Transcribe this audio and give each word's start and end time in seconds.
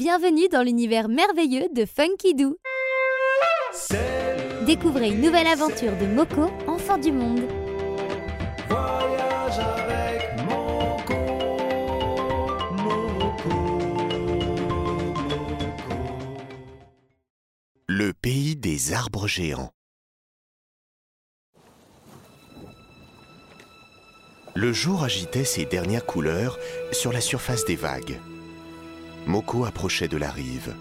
Bienvenue 0.00 0.48
dans 0.48 0.62
l'univers 0.62 1.10
merveilleux 1.10 1.68
de 1.74 1.84
Funky 1.84 2.34
Doo. 2.34 2.56
Découvrez 4.64 5.08
une 5.10 5.20
nouvelle 5.20 5.46
aventure 5.46 5.94
de 5.94 6.06
Moko, 6.06 6.50
enfant 6.66 6.96
du 6.96 7.12
monde. 7.12 7.42
Voyage 8.66 9.58
avec 9.58 10.42
Moko, 10.48 11.14
Moko, 12.78 13.50
Moko. 15.18 15.90
Le 17.86 18.14
pays 18.14 18.56
des 18.56 18.94
arbres 18.94 19.28
géants. 19.28 19.72
Le 24.54 24.72
jour 24.72 25.04
agitait 25.04 25.44
ses 25.44 25.66
dernières 25.66 26.06
couleurs 26.06 26.58
sur 26.90 27.12
la 27.12 27.20
surface 27.20 27.66
des 27.66 27.76
vagues. 27.76 28.18
Moko 29.26 29.64
approchait 29.64 30.08
de 30.08 30.16
la 30.16 30.30
rive. 30.30 30.74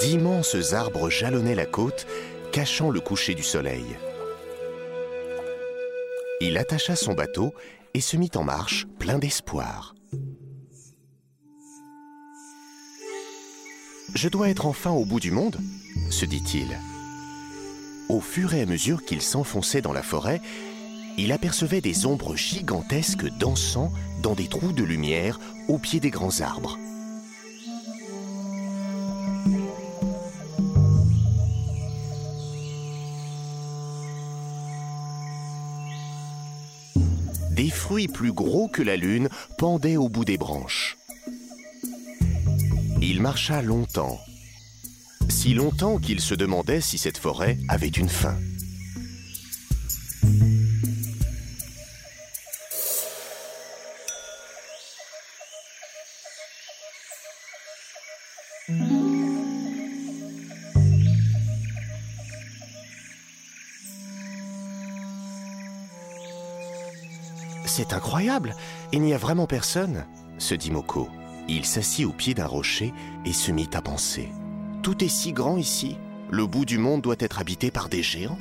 D'immenses 0.00 0.72
arbres 0.72 1.10
jalonnaient 1.10 1.54
la 1.54 1.66
côte, 1.66 2.06
cachant 2.50 2.90
le 2.90 3.00
coucher 3.00 3.34
du 3.34 3.42
soleil. 3.42 3.84
Il 6.40 6.58
attacha 6.58 6.96
son 6.96 7.14
bateau 7.14 7.54
et 7.94 8.00
se 8.00 8.16
mit 8.16 8.30
en 8.34 8.42
marche, 8.42 8.86
plein 8.98 9.18
d'espoir. 9.18 9.94
Je 14.14 14.28
dois 14.28 14.50
être 14.50 14.66
enfin 14.66 14.90
au 14.90 15.04
bout 15.04 15.20
du 15.20 15.30
monde, 15.30 15.58
se 16.10 16.26
dit-il. 16.26 16.78
Au 18.08 18.20
fur 18.20 18.54
et 18.54 18.62
à 18.62 18.66
mesure 18.66 19.04
qu'il 19.04 19.22
s'enfonçait 19.22 19.80
dans 19.80 19.92
la 19.92 20.02
forêt, 20.02 20.40
il 21.18 21.32
apercevait 21.32 21.80
des 21.80 22.06
ombres 22.06 22.36
gigantesques 22.36 23.28
dansant 23.38 23.92
dans 24.22 24.34
des 24.34 24.48
trous 24.48 24.72
de 24.72 24.84
lumière 24.84 25.38
au 25.68 25.78
pied 25.78 26.00
des 26.00 26.10
grands 26.10 26.40
arbres. 26.40 26.78
Des 37.50 37.68
fruits 37.68 38.08
plus 38.08 38.32
gros 38.32 38.68
que 38.68 38.82
la 38.82 38.96
lune 38.96 39.28
pendaient 39.58 39.96
au 39.96 40.08
bout 40.08 40.24
des 40.24 40.38
branches. 40.38 40.96
Il 43.02 43.20
marcha 43.20 43.62
longtemps, 43.62 44.18
si 45.28 45.54
longtemps 45.54 45.98
qu'il 45.98 46.20
se 46.20 46.34
demandait 46.34 46.80
si 46.80 46.98
cette 46.98 47.18
forêt 47.18 47.58
avait 47.68 47.88
une 47.88 48.08
fin. 48.08 48.36
C'est 67.74 67.94
incroyable, 67.94 68.54
il 68.92 69.00
n'y 69.00 69.14
a 69.14 69.18
vraiment 69.18 69.46
personne, 69.46 70.04
se 70.36 70.54
dit 70.54 70.70
Moko. 70.70 71.08
Il 71.48 71.64
s'assit 71.64 72.04
au 72.04 72.12
pied 72.12 72.34
d'un 72.34 72.46
rocher 72.46 72.92
et 73.24 73.32
se 73.32 73.50
mit 73.50 73.70
à 73.72 73.80
penser. 73.80 74.28
Tout 74.82 75.02
est 75.02 75.08
si 75.08 75.32
grand 75.32 75.56
ici. 75.56 75.96
Le 76.30 76.46
bout 76.46 76.64
du 76.64 76.78
monde 76.78 77.00
doit 77.00 77.16
être 77.18 77.40
habité 77.40 77.70
par 77.70 77.88
des 77.88 78.02
géants. 78.02 78.38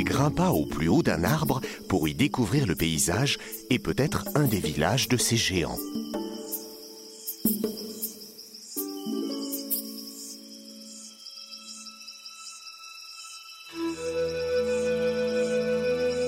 Il 0.00 0.04
grimpa 0.04 0.48
au 0.48 0.64
plus 0.64 0.88
haut 0.88 1.02
d'un 1.02 1.24
arbre 1.24 1.60
pour 1.86 2.08
y 2.08 2.14
découvrir 2.14 2.66
le 2.66 2.74
paysage 2.74 3.36
et 3.68 3.78
peut-être 3.78 4.24
un 4.34 4.44
des 4.44 4.58
villages 4.58 5.08
de 5.08 5.18
ces 5.18 5.36
géants. 5.36 5.76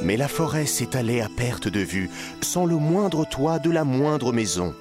Mais 0.03 0.19
la 0.19 0.29
forêt 0.29 0.67
s'étalait 0.67 1.23
à 1.23 1.31
perte 1.31 1.69
de 1.69 1.81
vue, 1.81 2.11
sans 2.43 2.67
le 2.67 2.77
moindre 2.77 3.25
toit 3.25 3.59
de 3.59 3.71
la 3.71 3.85
moindre 3.85 4.35
maison. 4.35 4.75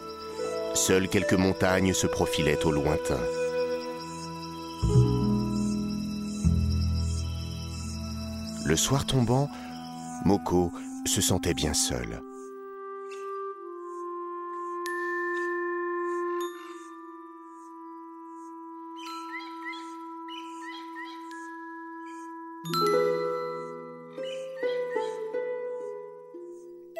Seules 0.73 1.07
quelques 1.07 1.31
montagnes 1.31 1.93
se 1.93 2.07
profilaient 2.07 2.65
au 2.65 2.71
lointain. 2.71 3.21
Le 8.71 8.77
soir 8.77 9.05
tombant, 9.05 9.49
Moko 10.23 10.71
se 11.05 11.19
sentait 11.19 11.53
bien 11.53 11.73
seul. 11.73 12.21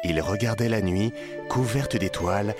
Il 0.04 0.20
regardait 0.20 0.68
la 0.68 0.82
nuit, 0.82 1.10
couverte 1.48 1.96
d'étoiles, 1.96 2.54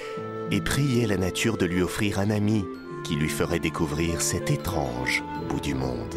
et 0.50 0.62
priait 0.62 1.06
la 1.06 1.18
nature 1.18 1.58
de 1.58 1.66
lui 1.66 1.82
offrir 1.82 2.18
un 2.18 2.30
ami 2.30 2.64
qui 3.04 3.16
lui 3.16 3.28
ferait 3.28 3.58
découvrir 3.58 4.22
cet 4.22 4.50
étrange 4.50 5.22
bout 5.50 5.60
du 5.60 5.74
monde. 5.74 6.16